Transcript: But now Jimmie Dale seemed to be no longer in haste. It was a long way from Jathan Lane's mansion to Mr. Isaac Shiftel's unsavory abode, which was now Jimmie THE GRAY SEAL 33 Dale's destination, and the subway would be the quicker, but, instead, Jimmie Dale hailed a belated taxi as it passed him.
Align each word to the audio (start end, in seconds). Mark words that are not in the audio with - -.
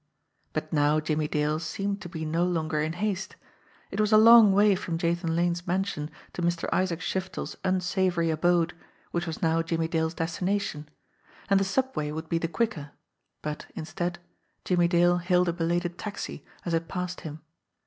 But 0.53 0.73
now 0.73 0.99
Jimmie 0.99 1.27
Dale 1.27 1.59
seemed 1.59 2.01
to 2.01 2.09
be 2.09 2.25
no 2.25 2.43
longer 2.43 2.81
in 2.81 2.93
haste. 2.93 3.35
It 3.91 3.99
was 4.01 4.11
a 4.11 4.17
long 4.17 4.51
way 4.51 4.73
from 4.73 4.97
Jathan 4.97 5.35
Lane's 5.35 5.67
mansion 5.67 6.09
to 6.33 6.41
Mr. 6.41 6.67
Isaac 6.73 7.01
Shiftel's 7.01 7.55
unsavory 7.63 8.31
abode, 8.31 8.73
which 9.11 9.27
was 9.27 9.43
now 9.43 9.61
Jimmie 9.61 9.85
THE 9.85 9.91
GRAY 9.91 9.99
SEAL 9.99 9.99
33 9.99 9.99
Dale's 9.99 10.13
destination, 10.15 10.89
and 11.51 11.59
the 11.59 11.63
subway 11.63 12.09
would 12.11 12.29
be 12.29 12.39
the 12.39 12.47
quicker, 12.47 12.93
but, 13.43 13.67
instead, 13.75 14.17
Jimmie 14.65 14.87
Dale 14.87 15.19
hailed 15.19 15.49
a 15.49 15.53
belated 15.53 15.99
taxi 15.99 16.43
as 16.65 16.73
it 16.73 16.87
passed 16.87 17.21
him. 17.21 17.41